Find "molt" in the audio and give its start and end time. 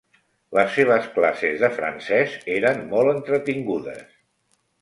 2.95-3.15